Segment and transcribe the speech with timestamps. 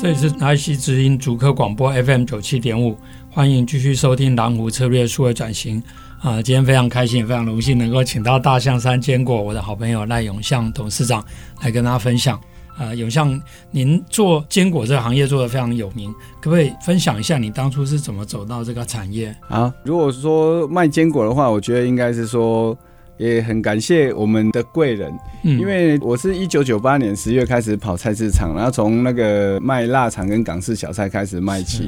[0.00, 2.96] 这里是 IC 之音主科广播 FM 九七点五，
[3.30, 5.82] 欢迎继续收听蓝湖策略数位转型
[6.22, 11.22] 啊、今天非常开心，也非常荣幸能够请到大象山坚果我的好朋友赖永向董事长
[11.60, 12.40] 来跟大家分享
[12.78, 13.38] 啊、永向，
[13.70, 16.10] 您做坚果这个行业做得非常有名，
[16.40, 19.70] 可不可以分享一下你当初是怎么走到这个产业啊？
[19.84, 22.74] 如果说卖坚果的话，我觉得应该是说。
[23.20, 31.86] 也很感谢我们的贵人，因为我是一九九八年十月开始跑菜市场，然后从那个卖腊肠跟港式小菜开始卖起，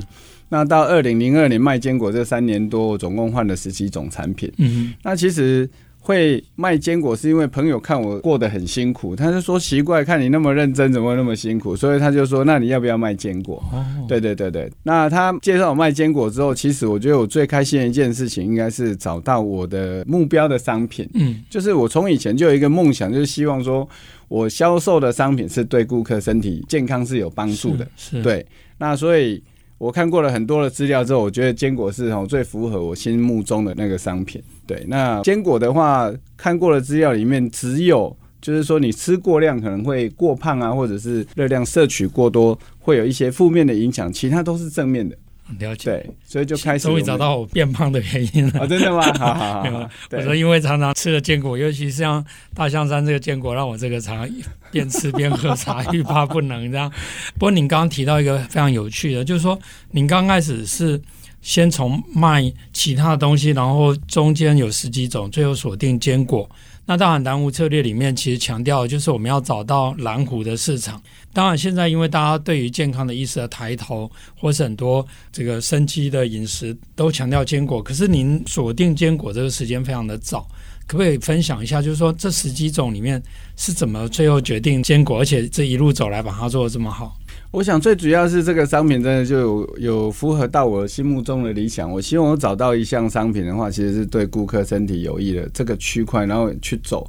[0.50, 4.52] 那到二零零二年卖坚果这三年多，我总共换了十几种产品。
[4.58, 5.68] 嗯，那其实。
[6.04, 11.76] 会卖坚果是因为朋友看我过得很辛苦，他就说奇怪，看你那么认真，怎么会那么辛苦？
[11.76, 13.62] 所以他就说，那你要不要卖坚果？
[13.72, 14.68] 哦，对对对对。
[14.82, 21.08] 那他介绍我卖坚果之后，其实我觉得我最开心的一件事情，应该是找到我的目标的商品。
[21.14, 23.88] 嗯，就是我从以前就有一个梦想，就是希望说
[24.26, 27.86] 我销售的商品是对顾客身体健康是有帮助的。
[27.96, 28.44] 是，是对。
[28.78, 29.42] 那所以。
[29.78, 34.40] 我看过了很多的资料之后，我觉得坚果是哦最符合我心目中的那个商品。
[34.74, 45.16] 对，那坚果的话，看过的资料里面只有就是说你吃过量可能会过胖啊，或者是热量摄取过多会有一些负面的影响，其他都是正面的。
[45.58, 48.60] 了解，对，所以就开始终于找到我变胖的原因了。
[48.60, 49.02] 哦，真的吗？
[49.18, 49.90] 好 好好。
[50.12, 54.26] 我说，因为常常吃了坚果，尤其是像大象山这个坚果，让我这个常
[54.70, 56.90] 边吃边喝茶，欲罢不能这样。
[57.34, 59.58] 不过您刚刚提到一个非常有趣的，就是说
[59.90, 60.98] 您刚开始是
[61.42, 66.48] 先从卖其他的东西，然后中间有十几种，最后锁定坚果。
[66.84, 71.00] 那当然，蓝湖策略里面其实强调的就是我们要找到蓝湖的市场。
[71.32, 77.80] 当然，现在因为大家对于健康的意识的抬头，或是很多这个生机的饮食都强调坚果。
[77.80, 80.40] 可是您锁定坚果这个时间非常的早，
[80.88, 81.80] 可不可以分享一下？
[81.80, 83.22] 就是说这十几种里面
[83.56, 87.16] 是怎么最后决定坚果，而且这一路走来把它做得这么好？
[87.52, 91.90] 我想最主要是这个商品真的就有有符合到我心目中的理想。
[91.90, 97.06] 我希望我找到一项商品的话，其实是对顾客身体有益的这个区块，然后去走。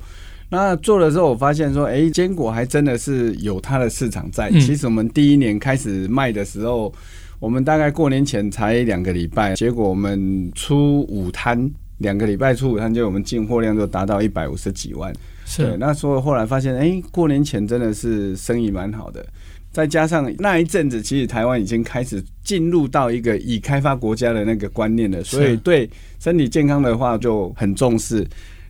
[0.50, 4.52] 那做了之后，我发现说，哎，坚果还真的是有它的市场在。
[4.52, 6.94] 其实我们第一年开始卖的时候，
[7.40, 15.14] 我们大概过年前才两个礼拜，结果我们出五摊，两个礼拜出五摊，就我们进货量就达到一百五十几万。
[15.46, 19.25] 是，那所以后来发现，哎，过年前真的是生意蛮好的。
[19.73, 25.89] 再加上那一阵子，其实台湾已经开始进入到一个已开发国家的那个观念了，所以对
[26.19, 28.25] 身体健康的话就很重视。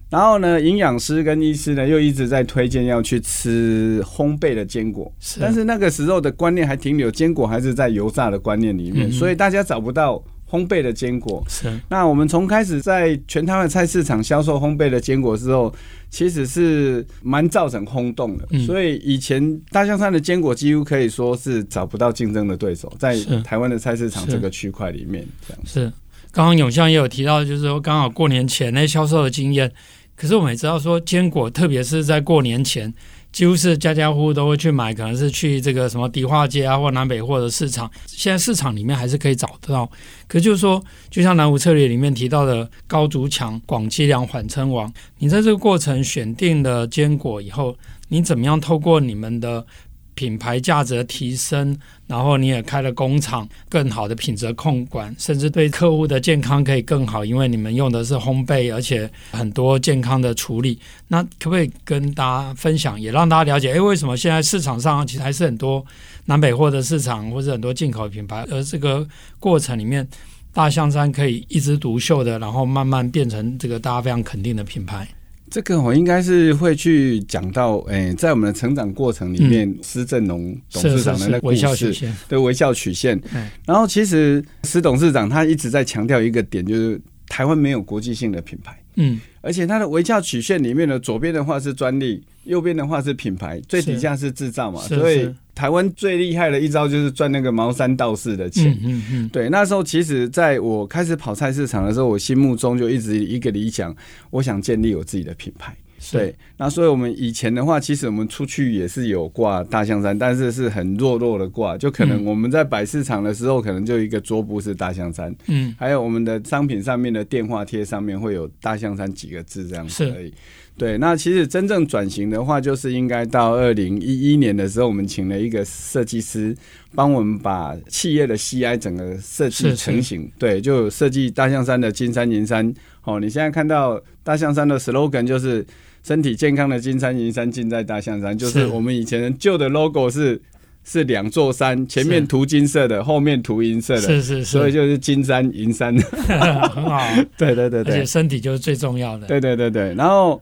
[0.09, 10.23] 然后呢，营养师跟医师呢又一直在推荐要去吃烘焙的坚果，但是那个时候的观念还停留坚果还是在油炸的观念里面，所以大家找不到。
[10.53, 11.67] 烘焙的坚果是。
[11.89, 15.73] 那我们从开始在全台湾菜市场销售烘焙的坚果之后，
[16.11, 18.47] 其实是蛮造成轰动的。
[18.59, 25.91] 所以以前大象山的坚果几乎可以说是找不到竞争的对手，在台湾的菜市场这个区块里面，这样是。
[26.31, 29.71] 刚刚永相也有提到，就是说刚好过年前那销售的经验。
[30.15, 32.93] 可是我们也知道说坚果，特别是在过年前。
[33.33, 37.91] 几乎是家家户户都会去买，可能是去这个什么迪化街啊，或南北货的市场。
[38.05, 39.89] 现在市场里面还是可以找得到。
[40.27, 44.93] 可是就是说，就像南湖策略里面提到的“高筑墙，广积粮，缓称王”。
[45.17, 47.75] 你在这个过程选定了坚果以后，
[48.09, 49.65] 你怎么样透过你们的
[50.15, 60.79] 品牌价值的提升，然后你也开了工厂，更好的品质控管，甚至对客户的健康可以更好，因为你们用的是烘焙，而且很多健康的处理。
[61.07, 65.85] 那可不可以跟大家分享，也让大家了解，诶，为什么现在市场上其实还是很多
[66.25, 69.07] 南北货的市场，或者很多进口品牌，而这个
[69.39, 70.07] 过程里面，
[70.53, 75.07] 大象山可以一枝独秀的，然后慢慢变成这个大家非常肯定的品牌。
[75.53, 83.21] 这个我应该是会去讲到，哎，在我们的成长过程里面，施正荣董事长的那个故事，对微笑曲线。
[83.63, 88.75] 然后其实施董事长他一直在强调一个点，就是台湾没有国际性的品牌。
[88.95, 98.77] 嗯，而且它的微笑曲线里面的左边的话是专利，右边的话是品牌，最底下是制造嘛，所以台湾最厉害的一招就是赚那个茅山道士的钱。
[98.83, 103.95] 嗯嗯，对，那时候其实在我开始跑菜市场的时候，我心目中就一直一个理想，
[104.29, 105.75] 我想建立我自己的品牌。
[106.11, 120.33] 对，那所以我们以前的话，其实我们出去也是有挂大象山，但是是很弱弱的挂，就可能我们在摆市场的时候，可能就一个桌布是大象山，嗯，还有我们的商品上面的电话贴上面会有大象山几个字这样子而已。
[120.75, 126.55] 对，那其实真正转型的话，就是应该到二零一一年的时候，我们请了一个设计师
[126.95, 130.29] 帮我们把企业的 CI 整个设计成型。
[130.39, 132.73] 对，就设计大象山的金山银山。
[133.03, 135.63] 哦，你现在看到大象山的 slogan 就是
[136.03, 140.41] “身体健康的金山银山尽在大象山”，就是我们以前旧的 logo 是
[140.83, 145.95] 是两座山，前面涂金色的，后面涂银色的，是是是，所以就是金山银山，
[146.27, 147.07] 很好。
[147.37, 149.27] 对对对对，而且身体就是最重要的。
[149.27, 150.41] 对对对对，然后。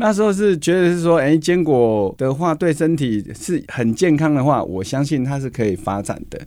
[0.00, 6.40] 那时候是觉得是说，哎、欸，坚果的话对身体是很健康的话，我相信它是可以发展的。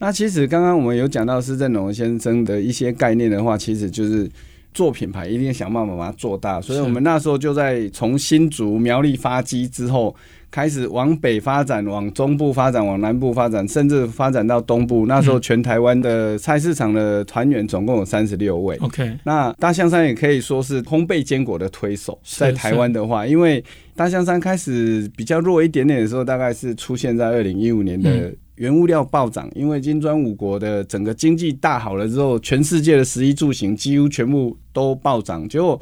[0.00, 4.28] 那其实刚刚我们有讲到施振荣先生的一些概念的话，其实就是
[4.74, 6.60] 做品牌一定想办法把它做大。
[6.60, 10.14] 所以我们那时候就在从新竹苗栗发迹之后。
[10.50, 15.06] 开始往北发展，往中部发展，往南部发展，甚至发展到东部。
[15.06, 18.76] 那时候，全台湾的菜市场的团员总共有三十六位。
[18.76, 23.62] OK，那大象山也可以说是烘焙坚果的推手，在台湾的话，因为
[23.94, 35.78] 大象山开始比较弱一点点的时候，大概是出现在二零一五年的原物料暴涨，因为金砖五国的整个经济大好了之后，全世界的食衣住行几乎全部都暴涨，结果。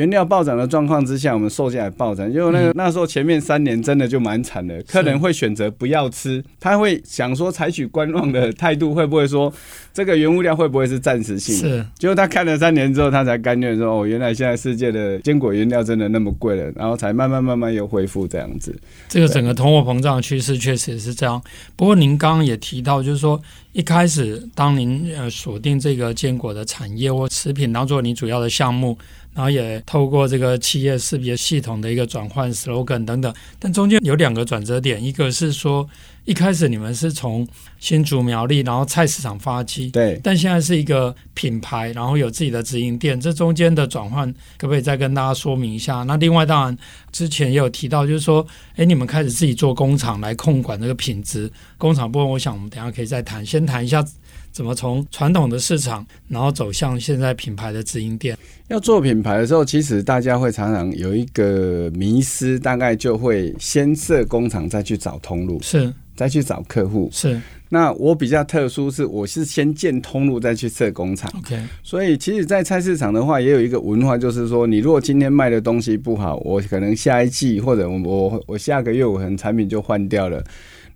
[0.00, 2.26] 原料暴涨的状况之下，我们售价也暴涨。
[2.32, 9.52] 因为那个那时候前面三年真的就蛮惨的，客人会选择不要吃，他会想说采取观望的态度，会不会说
[9.92, 11.76] 这个原物料会不会是暂时性的？
[11.76, 11.86] 是。
[11.98, 18.74] 结果他看了三年之后，他才甘愿说：“哦，原来现在世界的坚果原料真的那么贵了。”然后才慢慢慢慢又恢复这样子。
[19.06, 21.42] 这个整个通货膨胀的趋势确实也是这样。
[21.76, 23.38] 不过您刚刚也提到，就是说
[23.72, 28.96] 一开始当您呃锁定这个坚果的产业或食品当做你主要的项目。
[29.34, 35.88] 然后也透过这个企业识别系统的一个转换 slogan 等等，但中间有两个转折点，一个是说
[36.24, 37.46] 一开始你们是从
[37.78, 46.02] 新竹苗栗，然后菜市场发迹，对，但现在是一个品牌，然后有自己的直营店，这中间的转换可不可以再跟大家说明一下？
[46.02, 46.76] 那另外当然
[47.12, 54.04] 之前也有提到，就是说，哎，你们开始自己做工厂来控管这个品质，工厂部分，我想我们等一下可以再谈，先谈一下。
[54.52, 58.36] 怎么从传统的市场，然后走向现在品牌的直营店？
[58.68, 67.08] 要做品牌的时候，其实大家会常常有一个迷失，大概就会先设工厂，再去找通路，是再去找客户。
[67.12, 67.40] 是。
[67.72, 71.32] 那我比较特殊，是我是先建通路，再去设工厂。
[71.38, 71.56] OK。
[71.84, 80.42] 所以，其实，在菜市场的话，也有一个文化，就是说，你如果今天卖的东西不好，我可能下一季或者我我我下个月，我可能产品就换掉了。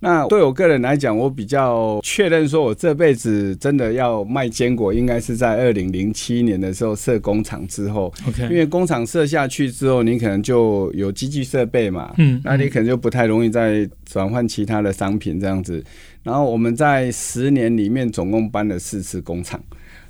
[0.05, 8.13] 那对我个人来讲，我比较确认说，我这辈子真的要卖坚果，应该是在二零零七年的时候设工厂之后。
[8.29, 15.83] OK，因为工厂设下去之后，你可能就有机器设备嘛，嗯，那你可能就不太容易再转换其他的商品这样子。
[16.23, 19.59] 然后我们在十年里面总共搬了四次工厂。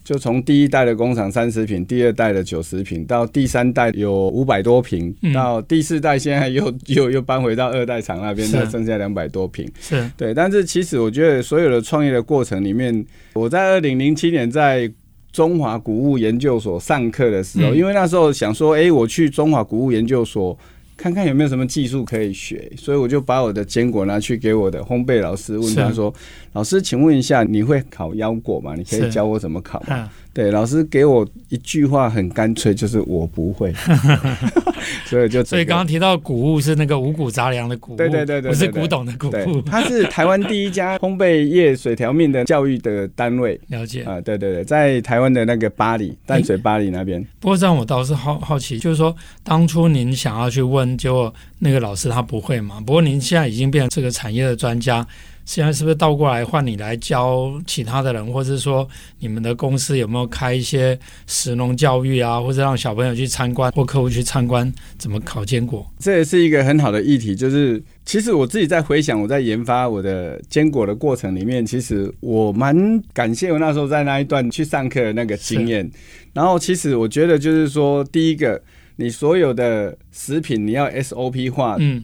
[0.05, 9.67] 就从第一代的工厂三十平，第二代的九十平，到第三代有五百多平，嗯，到第四代现在又 又又搬回到二代厂那边，再剩下两百多平。
[9.81, 14.93] 是对，但是其实我觉得所有的创业的过程里面，我在二零零七年在
[15.33, 20.57] 中华谷物研究所上课的时候，嗯，因为那时候想说，哎，欸，我去中华谷物研究所。
[20.97, 26.13] 看看有没有什么技术可以学，所以我就把我的坚果拿去给我的烘焙老师，问他说
[26.55, 28.75] ：“老师，请问一下，你会烤腰果吗？
[28.77, 33.73] 你可以教我怎么烤吗？”对，老师给我一句话很干脆，就是我不会，
[35.07, 43.61] 所以就所以刚刚提到谷物是那个五谷杂粮的谷物，对对对对，不是古董的谷物，它是台湾第一家烘焙业水调面的教育的单位。
[43.69, 47.21] 了解啊，对对对，在台湾的那个巴黎淡水巴黎那边。
[47.21, 52.81] 欸，不过这样我倒是好好奇，就是说当初您想要去问，结果那个老师他不会嘛？
[52.81, 55.07] 不过您现在已经变成这个产业的专家。
[55.47, 58.89] 现在是不是倒过来换你来教其他的人，或者说
[59.19, 65.87] 你们的公司有没有开一些食农教育啊，或者让小朋友去参观或客户去参观怎么烤坚果？
[65.99, 67.37] 这也是一个很好的议题。
[67.37, 75.87] 就是其实我自己在回想我在研发我的坚果的过程里面，其实我蛮感谢我那时候在那一段去上课的那个经验。
[76.33, 78.63] 然后其实我觉得就是说，第一个，
[78.97, 82.03] 你所有的食品你要 SOP 化，嗯。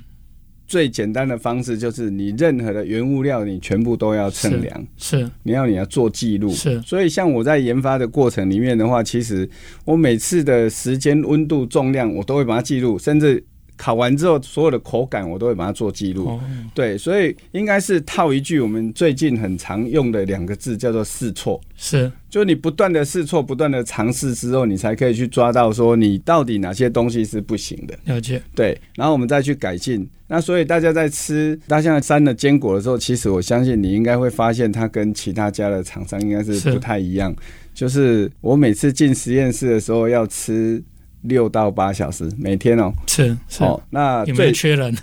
[0.66, 6.80] 最简单的方式就是，你任何的原物料，你全部都要称量，是，你要你要做记录，是。
[6.82, 9.50] 所以像我在研发的过程里面的话，其实
[9.84, 13.44] 我每次的时间、温度、重量，我都会把它记录，甚至
[13.80, 16.28] 烤完之后所有的口感我都会把它做记录。
[16.28, 16.40] 哦、
[16.74, 21.58] 对，所以应该是套一句我们最近很常用的两个字，叫做试错。
[21.76, 27.98] 是，就你不断的试错，不断的尝试之后，你才可以去抓到说你到底哪些东西是不行的。
[28.04, 28.42] 了解。
[28.54, 30.06] 对，然后我们再去改进。
[30.26, 37.34] 那所以大家在吃大象山的坚果的时候，其实我相信你应该会发现它跟其他家的厂商应该是不太一样。
[37.72, 40.82] 就是我每次进实验室的时候要吃
[41.22, 43.64] 六到八小时，每天哦、喔，是是。
[43.64, 44.96] 哦，那最有没有缺人？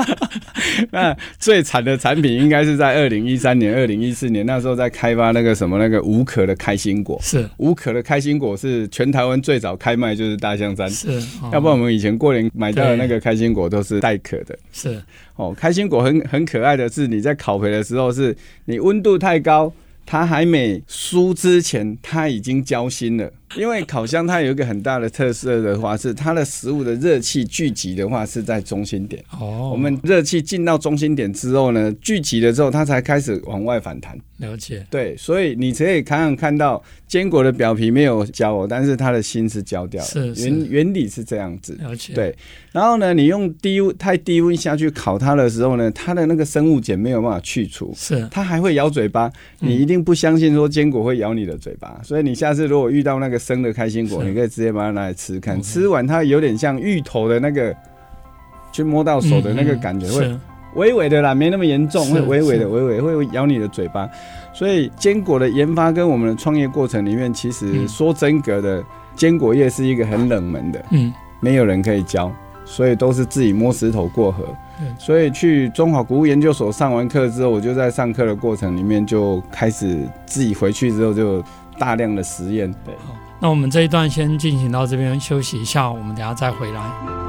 [0.92, 7.48] 那最惨的产品应该是在二零一三年、二零一四年那时候在开发那个什么那个无壳的开心果，是。
[7.56, 11.10] 无壳的开心果是全台湾最早开卖就是大象山，是，
[11.42, 15.02] 哦、要不然我们以前过年买到的那个开心果都是带壳的，是
[15.36, 18.36] 哦，开心果很很可爱的是你在烤焙的时候是
[18.66, 19.72] 你温度太高。
[20.10, 23.30] 它还没酥之前，它已经焦心了。
[23.56, 29.24] 因为烤箱它有一个很大的特色的话，是它的食物的热气聚集的话是在中心点。
[29.38, 34.18] 哦，我们热气进到中心点之后呢，聚集了之后，它才开始往外反弹。
[34.38, 34.86] 了解。
[34.88, 40.08] 对，所以你可以看看看到坚果的表皮没有焦哦，但是它的心是焦掉了。
[40.08, 41.76] 是，是原原理是这样子。
[41.80, 42.14] 了解。
[42.14, 42.36] 对，
[42.70, 49.32] 然后呢，你用低温太低温下去烤它的时候呢，它的那个生物碱没有办法去除，是它还会咬嘴巴。
[49.58, 54.24] 你一定不相信说坚果会咬你的嘴巴，嗯、所以你下次如果遇到那个生的开心果。
[54.24, 57.74] 你可以直接把它拿来吃看，吃完它有点像芋头的那个，
[58.72, 60.38] 去摸到手的那个感觉，会
[60.74, 64.08] 微微的啦，没那么严重，会微微的，微微会咬你的嘴巴。
[64.52, 68.82] 所以坚果的研发跟我们的创业过程里面，其实说真格的，
[69.14, 72.32] 坚果业是一个很冷门的，嗯，没有人可以教，
[72.64, 74.44] 所以都是自己摸石头过河。
[74.96, 81.42] 所以去中华谷物研究所上完课之后，我就在上课的过程里面就开始自己回去之后就
[81.78, 82.94] 大量的实验，对。
[83.40, 87.27] 那我们这一段先进行到这边休息一下，我们等下再回来。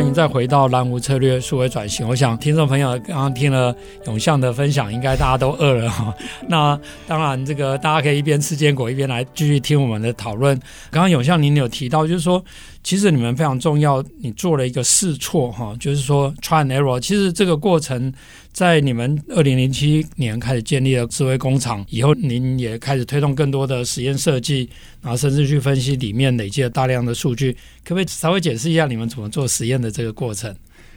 [0.00, 2.08] 欢迎再回到蓝湖策略数位转型。
[2.08, 3.76] 我想听众朋友刚刚听了
[4.06, 6.14] 永向的分享，应该大家都饿了哈。
[6.48, 10.58] 那当然，这个大家可以一边吃坚果一边来继续听我们的讨论。
[10.90, 12.42] 刚刚永向您有提到，就是说。
[12.82, 16.98] 其实你们非常重要，你做了一个试错哈，就是说 try and error。
[16.98, 18.10] 其实这个过程
[18.54, 24.66] 在你们二零零七年开始建立了智慧工厂以后，您也开始推动更多的实验设计，
[25.02, 27.54] 然后甚至去分析里面累积了大量的数据。
[27.90, 30.54] 可不可以稍微解释一下你们怎么做实验的这个过程？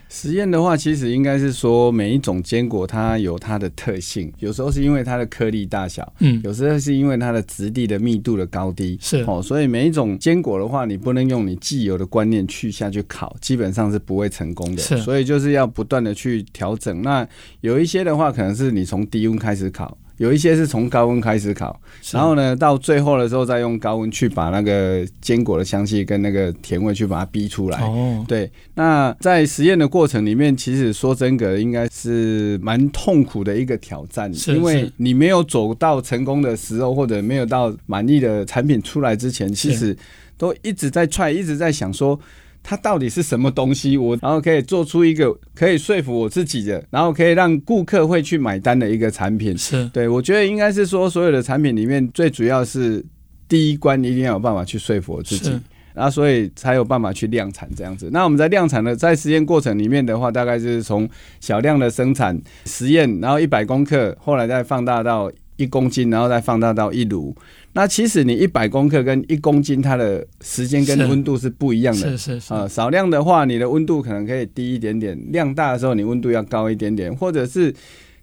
[0.10, 17.02] 实验的话，其实应该是说每一种坚果它有它的特性，有时候是因为它的颗粒大小，嗯，有时候是因为它的质地的密度的高低，是哦，所以每一种坚果的话，你不能用你既有的观念去下去烤，基本上是不会成功的，是，所以就是要不断的去调整。
[17.02, 17.28] 那
[17.62, 19.98] 有一些的话，可能是你从低温开始烤。
[20.18, 21.80] 有一些是从高温开始烤，
[22.12, 27.80] 然后呢，到最后的时候再用高温去把那个坚果的香气跟那个甜味去把它逼出来。
[27.82, 28.50] 哦，对。
[28.76, 39.98] 那在实验的过程里面，其实说真格，应该是蛮痛苦的一个挑战，因为你没有走到成功的时候，或者没有到满意的产品出来之前，其实
[40.38, 42.20] 都一直在 try，一直在想说。
[42.64, 43.98] 它到底是什么东西？
[43.98, 49.56] 我然后可以做出一个可以说服我自己的，然后可以让顾客会去买单的一个产品。
[49.58, 53.06] 是对，我觉得应该是说，所有的产品里面最主要是
[53.50, 55.52] 第一关一定要有办法去说服我自己，
[55.94, 58.10] 然后所以才有办法去量产这样子。
[58.14, 61.08] 那我们在量产的在实验过程里面的话，大概就是从
[61.42, 67.36] 小量的生产实验，然后一百公克，后来再放大到一公斤，然后再放大到一炉。
[67.76, 72.16] 那其实你一百公克跟一公斤，它的时间跟温度是不一样的。
[72.16, 72.54] 是是是。
[72.54, 77.74] 啊，少量的话，你的温度可能可以低一点点；量大的时候，你温度要高一点点，或者是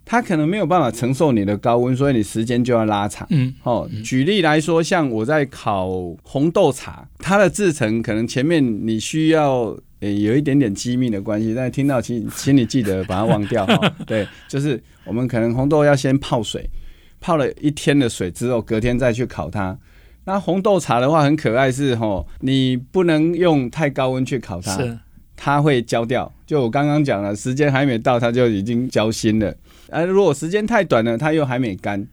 [0.05, 3.27] 它可能没有办法承受你的高温，所以你时间就要拉长。
[3.31, 3.53] 嗯。
[3.65, 5.91] 哦，举例来说，像我在烤
[6.23, 13.67] 红豆茶，它的制成可能前面你需要呃有一点点机密的关系，但是听到请请你记得把它忘掉。
[14.07, 16.71] 对，就是我们可能红豆要先泡水。
[17.21, 19.79] 泡了一天的水之后，隔天再去烤它。
[20.25, 24.99] 那红豆茶的话很可爱，是吼，你不能用太高温去烤它，是
[25.35, 26.31] 它会焦掉。
[26.47, 29.55] 就我刚刚讲了，时间还没到，它就已经焦心了。
[29.89, 32.07] 而如果时间太短了，它又还没干。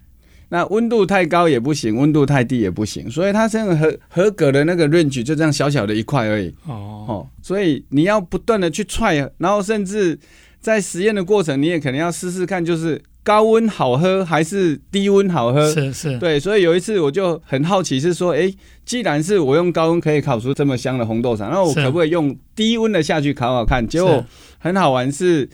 [0.49, 3.09] 那温度太高也不行，温度太低也不行。
[3.11, 6.47] 所以它这个合合格的那个 range 就这样小小的一块而已。
[6.65, 10.17] 哦哦，所以你要不断的去 try，然后甚至
[10.61, 13.01] 在实验的过程，你也可能要试试看，就是。
[13.27, 15.69] 高温好喝还是低温好喝？
[15.69, 18.55] 是是，对，所以有一次我就很好奇，是说，哎、欸，
[18.85, 23.85] 既然是我用高温可以烤出这么香的红豆茶，那我可不可以用低温的下去烤烤看？
[23.85, 24.23] 结果
[24.59, 25.49] 很好玩是，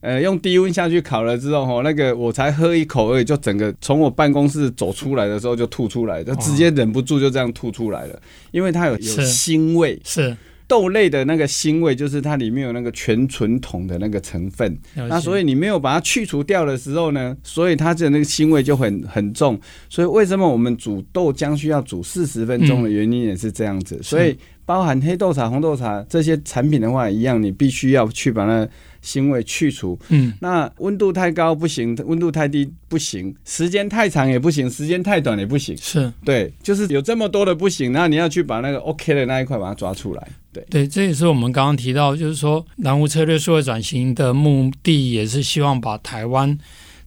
[0.00, 8.16] 呃，用低温下去烤了之后，哈，那个我才喝一口而已，就整个从我办公室走出来的时候就吐出来，就直接忍不住就这样吐出来了，
[8.52, 10.36] 因为它有有腥味，是。
[10.68, 19.58] 豆类的那个腥味，就是它里面有那个全纯酮的那个成分，那所以你没有把它去除掉的时候呢，所以它的那个腥味就很很重。
[19.88, 23.96] 所以为什么我们煮豆浆需要煮四十分钟的原因也是这样子。
[23.96, 28.68] 嗯、所以包含黑豆茶、红豆茶这些产品的话，一样，你必须要去把它。
[29.08, 36.12] 腥味去除，嗯，那温度太高不行，温度太低不行，时间太长也不行，时间太短也不行，是。
[36.22, 40.62] 对，就是有这么多的不行，那你要去把那个 OK 的那一块把它抓出来，对。
[40.68, 46.58] 对，这也是我们刚刚提到，就是说南湖策略数位转型的目的，也是希望把台湾。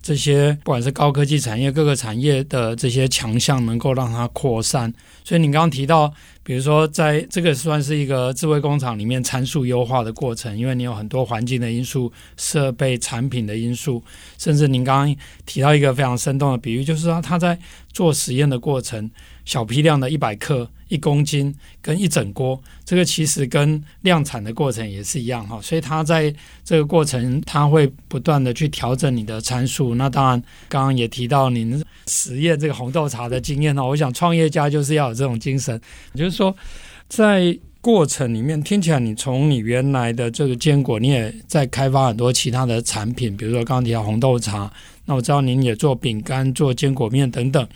[0.02, 4.92] 这些不管是高科技产业各个产业的这些强项，能够让它扩散。
[5.24, 6.12] 所以你刚刚提到，
[6.44, 14.04] 比如说在这个算是一个智慧工厂里面参数优化的过程，因为你有很多环境的因素、设备、产品的因素，
[14.38, 15.16] 甚至您刚刚
[15.46, 17.58] 提到一个非常生动的比喻，就是说他在
[17.94, 19.10] 做实验的过程。
[19.52, 29.94] 小批量的一百克、一公斤跟一整锅，这个其实跟量产的过程也是一样哈，所以它在这个过程，它会不断的去调整你的参数。
[29.96, 35.78] 那当然，刚刚也提到您实验这个红豆茶的经验呢，我想创业家就是要有这种精神，
[36.16, 36.56] 就是说
[37.10, 44.72] 在过程里面，听起来你从你原来的这个坚果，你也在开发很多其他的产品，比如说刚刚提到红豆茶，
[45.04, 47.68] 那我知道您也做饼干、做坚果面等等。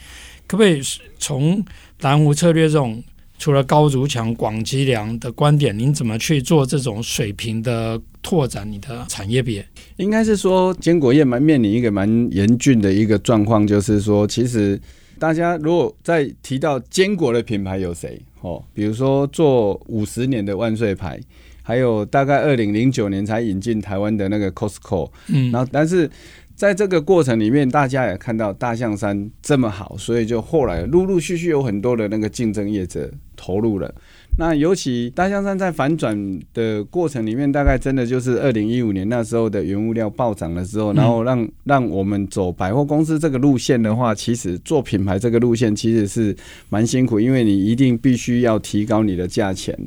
[0.47, 0.81] 可不可以
[1.17, 1.63] 从
[2.01, 3.03] 蓝湖策略这种
[3.37, 8.69] 除了高筑墙、广积粮的观点，您怎么去做这种水平的拓展？
[8.71, 9.65] 你的产业别
[9.97, 14.79] 应该是说，坚果业蛮面临一个蛮严峻的一个状况，就是说，其实
[15.19, 18.21] 大家如果在提到坚果的品牌有谁？
[18.41, 21.19] 哦，比如说做五十年的万岁牌，
[21.61, 26.09] 还有大概二零零九年才引进台湾的那个 Costco，嗯，然后但是。
[26.55, 33.93] 在这个过程里面，大家也看到大象山这么好，所以就后来陆陆续续有很多的那个竞争业者投入了。
[34.37, 46.35] 那尤其大象山在反转的过程里面，大概真的就是二零一五年那时候的原物料暴涨的时候，然后让让我们走百货公司这个路线的话，其实做品牌这个路线其实是
[46.69, 49.77] 蛮辛苦，因为你一定必须要提高你的价钱，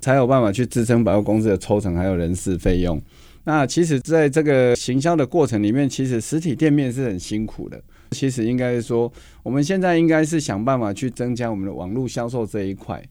[0.00, 3.00] 才有办法去支撑百货公司的抽成还有人事费用。
[3.48, 7.82] 那其实，在这个行销的过程里面，其实实体店面是很辛苦的。
[8.10, 9.10] 其实应该是说，
[9.42, 13.02] 我们现在应该是想办法去增加我们的网络销售这一块。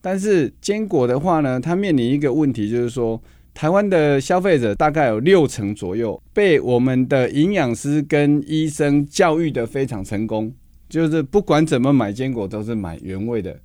[0.00, 3.22] 但是坚果的话呢，它面临一个问题，就是说，
[3.54, 10.52] 台湾的消费者大概有六成左右被我们的营养师跟医生教育得非常成功，
[10.88, 13.56] 就是不管怎么买坚果都是买原味的。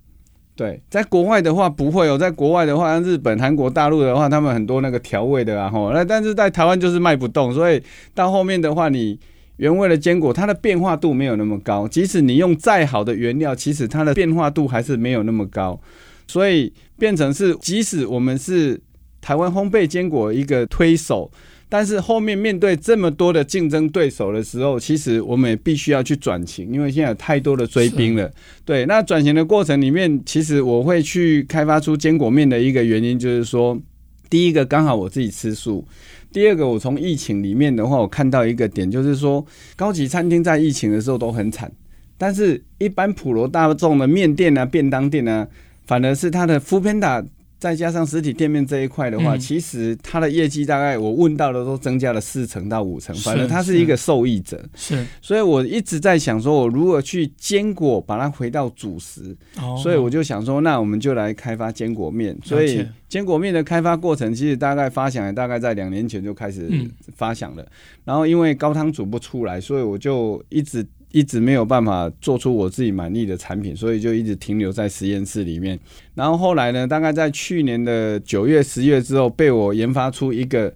[0.62, 7.82] 对，在国外的话不会有，在国外的话，像日本、韩国、大陆的话，他们很多那个调味的啊，吼，那但是在台湾就是卖不动，所以
[8.14, 9.20] 到后面的话，你
[9.56, 15.82] 原味的坚果，它的变化度没有那么高，即使你用再好的原料，其实它的变化度还是没有那么高，
[16.28, 18.80] 所以变成是，即使我们是
[19.20, 21.32] 台湾烘焙坚果一个推手。
[21.74, 28.30] 但是后面面对这么多的竞争对手的时候，其实我们也必须要去转型，因为现在有太多的追兵了。
[28.66, 33.82] 对，那转型的过程里面，其实我会去开发出坚果面的一个原因，就是说，
[34.30, 35.88] 第一个刚好我自己吃素，
[36.34, 39.46] 第二个我从疫情里面的话，我看到一个点，就是说
[39.78, 41.72] 高级餐厅在疫情的时候都很惨，
[42.18, 45.48] 但是一般普罗大众的面店啊、便当店啊，
[45.86, 47.26] 反而是它的 foodpanda
[47.62, 54.60] 再加上实体店面这一块的话，嗯、其实它的业绩大概我问到的都增加了四成到五成，反正它是一个受益者。
[54.74, 59.38] 是，所以我一直在想说，我如何去坚果把它回到主食。
[59.58, 62.36] 哦，所以我就想说，那我们就来开发坚果面。
[62.44, 66.68] 所以坚果面的开发过程，其实大概发想也大概在两年前就开始
[67.16, 67.64] 发想了。
[68.04, 70.84] 然后因为高汤煮不出来，所以我就一直。
[71.12, 75.80] 一直没有办法做出我自己满意的产品，所以就一直停留在实验室里面。
[76.16, 80.74] 然后后来呢，大概在去年的九月、十月之后，被我研发出一个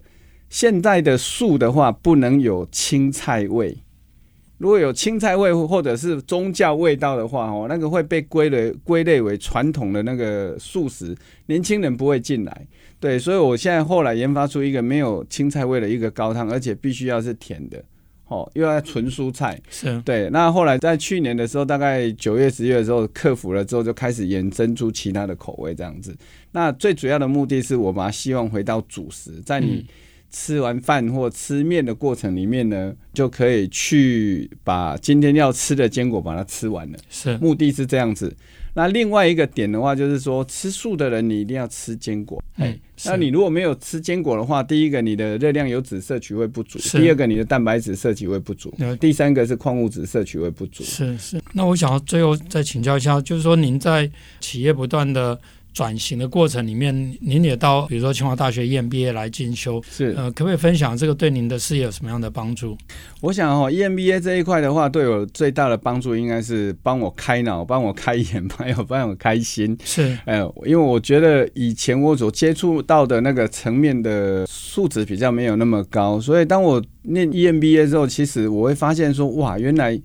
[0.48, 3.76] 现在的素的话不能有青菜味，
[4.58, 12.66] 如果有青菜味或者是宗教味道的话，哦，那个会被归类归类为传统的那个素食，年轻人不会进来。
[13.00, 17.82] 对，所以我现在后来研发出一个没有青菜味的一个高汤，而且必须要是甜的。
[18.28, 20.28] 哦，又要纯蔬菜，是对。
[20.30, 26.16] 那后来在去年的时候，大概九月、十月的时候克服了之后，就开始衍生出其他的口味这样子。
[26.50, 29.86] 那最主要的目的是我把它希望回到主食，在你
[30.30, 36.98] 吃完饭或吃面的过程里面呢，就可以去把今天要吃的坚果把它吃完了。
[37.08, 38.34] 是，目的是这样子。
[38.74, 42.42] 那另外一个点的话，就是说吃素的人你一定要吃坚果。
[42.56, 50.84] 哎，那你如果没有吃坚果的话，第一个你的热量油脂摄取会不足，第二个你的蛋白质摄取会不足，第三个是矿物质摄取会不足。
[50.84, 51.40] 是是。
[51.54, 54.10] 那我想要最后再请教一下，就是说您在
[54.40, 55.40] 企业不断的。
[55.76, 62.74] 转型的过程里面，您也到比如说清华大学 EMBA 来进修，是呃，可不可以分享这个对您的事业有什么样的帮助？
[63.20, 69.76] 我想哦，EMBA 这一块的话，对我最大的帮助应该是帮我开脑、帮我开眼、帮我帮我开心。
[69.84, 80.00] 是，呃，因为我觉得以前我所接触到的那个层面的素质比较没有那么高，所以当我念 EMBA 之后，其实我会发现说，哇，原来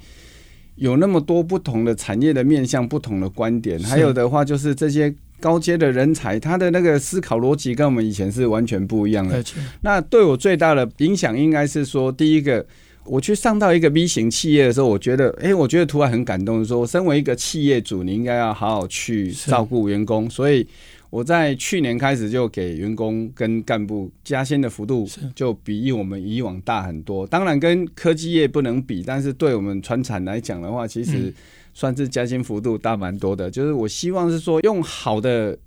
[0.75, 5.15] 有那么多不同的产业的面向、不同的观点，还有的话就是这些。
[5.41, 9.43] 高阶的人才，他的那个思考逻辑跟我们以前是完全不一样的。
[9.81, 12.63] 那对我最大的影响，应该是说，第一个，
[13.03, 20.29] 我去上到一个 B 型企业的时候，我觉得，哎，我觉得突然很感动，说身为一个企业主，你应该要好好去照顾员工。
[20.29, 20.65] 所以
[21.09, 27.25] 我在去年开始就给员工跟干部加薪的幅度，就比我们以往大很多。
[27.25, 31.33] 当然跟科技业不能比，但是对我们船产来讲的话，其实。
[31.73, 35.57] 算是加薪幅度大蛮多的，就是我希望是说用好的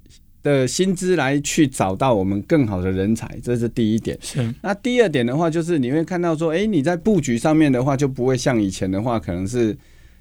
[0.42, 4.18] 的薪资来去找到我们更好的人才，这是第一点。
[4.20, 4.54] 是。
[4.62, 9.76] 那第二点的话，就是你会看到说，哎，你在布局上面的话，就不会像以前的话，可能是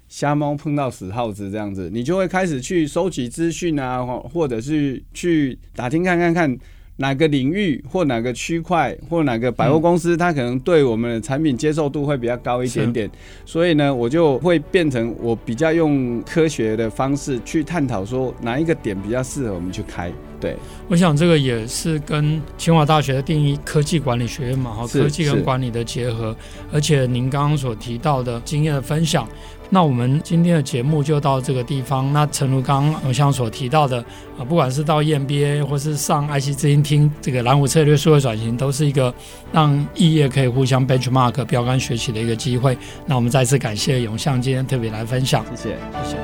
[0.08, 6.58] 瞎猫碰到死耗子这样子，你就会开始去收集资讯啊，或者是去打听看看看。
[6.96, 13.10] 哪个领域或哪个区块或哪个百货公司，它可能对我们的产品接受度会比较高一点点，
[13.44, 20.12] 所以呢，我就会变成我比较用科学的方式去探讨，说哪一个点比较适合我们去开。
[20.40, 20.54] 对，
[20.88, 26.36] 我想这个也是跟清华大学的定义科技管理学院嘛，哈，科技跟管理的结合，
[26.70, 29.26] 而且您刚刚所提到的经验的分享。
[29.74, 32.12] 那我们今天的节目就到这个地方。
[32.12, 33.98] 那诚如刚刚我像所提到的
[34.38, 39.12] 啊，不管是到 EMBA 或是上爱惜之音听这个蓝湖策略数位转型，都是一个
[39.50, 42.78] 让异业可以互相 benchmark 标杆学习的一个机会。
[43.04, 46.16] 那我们再次感谢永向今天特别来分享，谢谢，谢谢。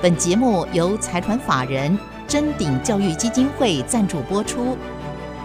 [0.00, 4.78] 本节目由财团法人臻鼎教育基金会赞助播出，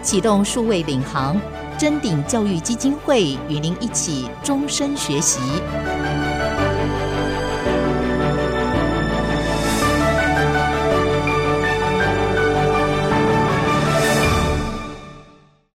[0.00, 1.38] 启动数位领航。
[1.76, 5.40] 臻鼎教育基金会与您一起终身学习。